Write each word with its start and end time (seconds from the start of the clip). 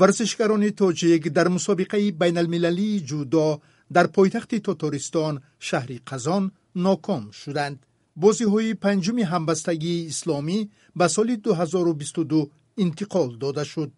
ورزشکاران 0.00 0.70
توجیک 0.70 1.28
در 1.28 1.48
مسابقه 1.48 2.10
بین 2.10 2.38
المللی 2.38 3.00
جودو 3.00 3.60
در 3.92 4.06
پایتخت 4.06 4.54
توتوریستان 4.54 5.42
شهری 5.60 6.00
قزان 6.06 6.50
ناکام 6.74 7.30
شدند. 7.30 7.86
بازی 8.16 8.44
های 8.44 8.74
پنجمی 8.74 9.22
همبستگی 9.22 10.06
اسلامی 10.06 10.70
به 10.96 11.08
سال 11.08 11.36
2022 11.36 12.50
انتقال 12.78 13.38
داده 13.38 13.64
شد. 13.64 13.92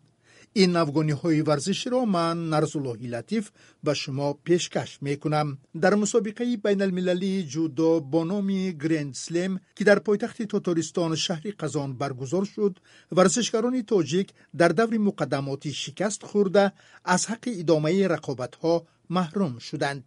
این 0.59 0.77
افغانی 0.77 1.13
های 1.13 1.43
ورزشی 1.43 1.91
را 1.91 2.05
من 2.05 2.49
نرزاللهی 2.49 3.07
لطیف 3.07 3.51
به 3.85 3.95
شما 3.95 4.33
پیشکش 4.33 4.99
می 5.03 5.17
کنم. 5.17 5.59
در 5.81 5.95
مسابقه 5.95 6.57
بین 6.57 6.83
المللی 6.83 7.43
جودو 7.43 8.01
با 8.01 8.25
نام 8.25 8.71
گرند 8.71 9.15
سلیم 9.15 9.61
که 9.77 9.85
در 9.85 9.99
پایتخت 9.99 10.43
توتاریستان 10.43 11.17
شهر 11.17 11.43
قزان 11.61 11.99
برگزار 11.99 12.45
شد 12.45 12.79
ورزشکاران 13.13 13.83
تاجیک 13.83 14.33
در 14.57 14.69
دور 14.69 14.99
مقدماتی 14.99 15.73
شکست 15.73 16.23
خورده 16.23 16.73
از 17.05 17.27
حق 17.27 17.45
ادامه 17.59 18.09
رقابت 18.09 18.55
ها 18.55 18.87
محروم 19.11 19.59
شدند. 19.59 20.05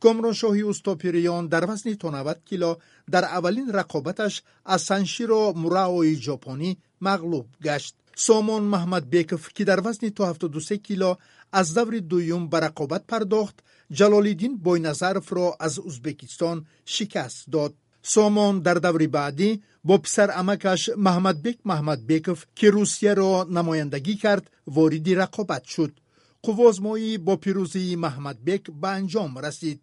کامران 0.00 0.32
شاهی 0.32 0.62
استاپیریان 0.62 1.46
در 1.46 1.70
وزن 1.70 1.96
90 2.04 2.40
کیلو 2.44 2.74
در 3.10 3.24
اولین 3.24 3.72
رقابتش 3.72 4.42
از 4.66 4.92
مراوی 5.56 6.16
ژاپنی 6.16 6.78
مغلوب 7.00 7.46
گشت. 7.62 7.94
سامان 8.26 8.62
محمد 8.62 9.10
بیکف 9.10 9.48
که 9.54 9.64
در 9.64 9.88
وزن 9.88 10.08
تا 10.08 10.30
73 10.30 10.76
کیلو 10.76 11.14
از 11.52 11.74
دور 11.74 11.98
دویم 11.98 12.48
به 12.48 12.60
رقابت 12.60 13.06
پرداخت 13.06 13.60
جلالیدین 13.90 14.56
بوینظرف 14.58 15.32
را 15.32 15.56
از 15.60 15.78
ازبکستان 15.78 16.66
شکست 16.84 17.50
داد. 17.52 17.74
سامان 18.02 18.58
در 18.58 18.74
دور 18.74 19.06
بعدی 19.06 19.62
با 19.84 19.98
پسر 19.98 20.30
امکش 20.34 20.90
محمد 20.96 21.42
بیک 21.42 21.58
محمد 21.64 22.06
بیکف 22.06 22.44
که 22.54 22.70
روسیه 22.70 23.14
را 23.14 23.46
نمایندگی 23.50 24.16
کرد 24.16 24.50
واردی 24.66 25.14
رقابت 25.14 25.64
شد. 25.64 25.92
قوازمایی 26.42 27.18
با 27.18 27.36
پیروزی 27.36 27.96
محمد 27.96 28.44
بیک 28.44 28.70
به 28.80 28.88
انجام 28.88 29.38
رسید. 29.38 29.80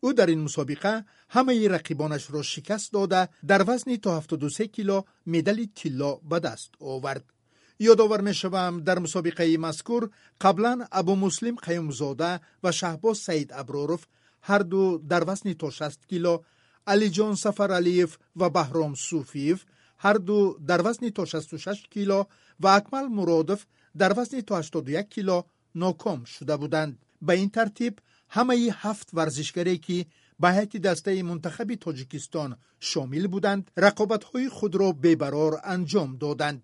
او 0.00 0.12
در 0.12 0.26
این 0.26 0.40
مسابقه 0.40 1.04
همه 1.28 1.68
رقیبانش 1.68 2.30
را 2.30 2.42
شکست 2.42 2.92
داده 2.92 3.28
در 3.46 3.70
وزن 3.70 3.96
تا 3.96 4.16
73 4.16 4.66
کیلو 4.66 5.02
مدال 5.26 5.66
طلا 5.74 6.14
به 6.14 6.40
دست 6.40 6.70
آورد. 6.80 7.37
یادآور 7.78 8.20
می 8.20 8.34
شوم 8.34 8.80
در 8.80 8.98
مسابقه 8.98 9.56
مذکور 9.58 10.10
قبلا 10.40 10.86
ابو 10.92 11.16
مسلم 11.16 11.54
قیومزاده 11.54 12.40
و 12.64 12.72
شهباز 12.72 13.18
سعید 13.18 13.52
ابرورف 13.52 14.06
هر 14.42 14.58
دو 14.58 14.98
در 15.08 15.30
وزن 15.30 15.52
تا 15.52 15.70
60 15.70 16.08
کیلو 16.08 16.38
علی 16.86 17.10
جان 17.10 17.34
سفر 17.34 17.72
علیف 17.72 18.18
و 18.36 18.50
بهرام 18.50 18.94
صوفیف 18.94 19.64
هر 19.98 20.14
دو 20.14 20.58
در 20.66 20.88
وزن 20.88 21.08
تا 21.10 21.24
66 21.24 21.86
کیلو 21.90 22.24
و 22.60 22.66
اکمل 22.66 23.06
مرادف 23.06 23.66
در 23.98 24.20
وزن 24.20 24.40
تا 24.40 24.58
81 24.58 25.08
کیلو 25.08 25.42
ناکام 25.74 26.24
شده 26.24 26.56
بودند. 26.56 26.98
به 27.22 27.32
این 27.32 27.50
ترتیب 27.50 27.98
همه 28.28 28.54
هفت 28.72 29.10
ورزشگری 29.14 29.78
که 29.78 30.06
به 30.40 30.52
هیئت 30.52 30.76
دسته 30.76 31.22
منتخب 31.22 31.74
تاجیکستان 31.74 32.56
شامل 32.80 33.26
بودند 33.26 33.70
رقابت 33.76 34.24
های 34.24 34.48
خود 34.48 34.74
را 34.76 34.92
ببرار 34.92 35.60
انجام 35.64 36.16
دادند. 36.16 36.62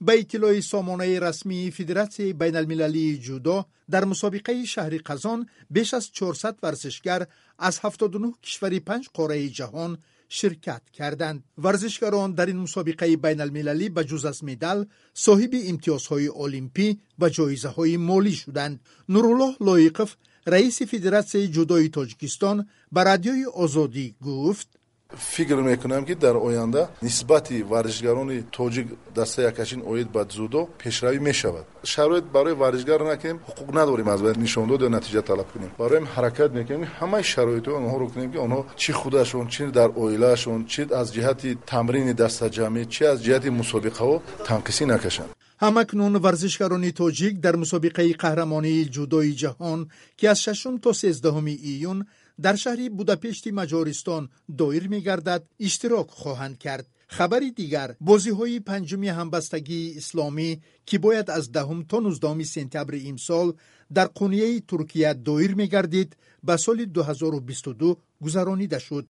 به 0.00 0.18
اطلاع 0.18 0.60
سامانه 0.60 1.20
رسمی 1.20 1.70
فدراسیون 1.70 2.32
بین 2.38 2.56
المللی 2.56 3.18
جودو 3.18 3.64
در 3.90 4.04
مسابقه 4.04 4.64
شهر 4.64 4.98
قزان 5.06 5.48
بیش 5.70 5.94
از 5.94 6.10
400 6.12 6.56
ورزشگر 6.62 7.26
از 7.58 7.78
79 7.82 8.32
کشور 8.42 8.78
پنج 8.78 9.08
قاره 9.14 9.48
جهان 9.48 9.98
شرکت 10.28 10.82
کردند. 10.92 11.44
ورزشکاران 11.58 12.32
در 12.32 12.46
این 12.46 12.56
مسابقه 12.56 13.16
بین 13.16 13.40
المللی 13.40 13.88
به 13.88 14.04
جز 14.04 14.24
از 14.24 14.44
مدال 14.44 14.86
صاحب 15.14 15.50
امتیازهای 15.66 16.28
المپی 16.28 17.00
و 17.18 17.28
جایزه 17.28 17.68
های 17.68 17.96
مالی 17.96 18.32
شدند. 18.32 18.80
نورالله 19.08 19.56
لایقف 19.60 20.16
رئیس 20.46 20.82
فدراسیون 20.82 21.50
جودوی 21.50 21.88
تاجیکستان 21.88 22.68
به 22.92 23.02
رادیوی 23.02 23.44
آزادی 23.44 24.14
گفت 24.24 24.68
фикр 25.17 25.55
мекунам 25.55 26.05
ки 26.05 26.15
дар 26.15 26.35
оянда 26.35 26.89
нисбати 27.01 27.63
варзишгарони 27.63 28.43
тоҷик 28.51 28.87
дастаи 29.15 29.45
акашин 29.45 29.81
оид 29.85 30.07
ба 30.11 30.25
дзудо 30.25 30.69
пешравӣ 30.83 31.19
мешавад 31.19 31.65
шароит 31.83 32.25
барои 32.25 32.53
варзишгар 32.53 33.01
накунем 33.03 33.39
ҳуқуқ 33.47 33.73
надорем 33.73 34.09
аз 34.09 34.21
нишондод 34.37 34.81
ё 34.81 34.89
натиҷа 34.89 35.21
талаб 35.21 35.47
кунем 35.53 35.71
бароем 35.77 36.05
ҳаракат 36.15 36.53
мекунем 36.53 36.83
ҳамаи 36.99 37.23
шароитҳо 37.33 37.71
онҳоро 37.79 38.05
кунем 38.13 38.31
ки 38.33 38.37
онҳо 38.45 38.61
чӣ 38.81 38.91
худашон 39.01 39.45
чӣ 39.53 39.63
дар 39.71 39.89
оилаашон 40.03 40.59
чӣ 40.71 40.81
аз 41.01 41.07
ҷиҳати 41.15 41.49
тамрини 41.71 42.13
дастаҷамӣ 42.13 42.81
чӣ 42.93 43.03
аз 43.13 43.19
ҷиҳати 43.25 43.49
мусобиқаҳо 43.61 44.15
танқисӣ 44.47 44.85
накашанд 44.93 45.31
ҳамакнун 45.63 46.13
варзишгарони 46.25 46.91
тоҷик 47.01 47.33
дар 47.45 47.55
мусобиқаи 47.63 48.13
қаҳрамонии 48.23 48.89
ҷудои 48.95 49.31
ҷаҳон 49.41 49.79
ки 50.17 50.25
аз 50.33 50.39
шашум 50.45 50.75
то 50.83 50.89
сездаҳуми 50.93 51.55
июн 51.73 51.99
дар 52.44 52.56
шаҳри 52.62 52.86
будапешти 52.98 53.50
маҷористон 53.60 54.22
доир 54.60 54.84
мегардад 54.94 55.42
иштирок 55.66 56.08
хоҳанд 56.22 56.56
кард. 56.64 56.86
Хабари 57.16 57.50
дигар 57.60 57.90
бозиҳои 58.08 58.64
панҷуми 58.68 59.10
ҳамбастагии 59.18 59.94
исломӣ 60.00 60.50
ки 60.88 60.96
бояд 61.04 61.28
аз 61.38 61.44
даҳум 61.56 61.80
то 61.90 61.96
нуздаҳуми 62.06 62.46
сентябри 62.56 62.98
имсол 63.12 63.48
дар 63.96 64.08
қунияи 64.18 64.64
туркия 64.70 65.10
доир 65.28 65.52
мегардид 65.62 66.10
ба 66.46 66.54
соли 66.64 66.84
2022 66.86 67.98
гузаронида 68.24 68.78
шуд 68.86 69.02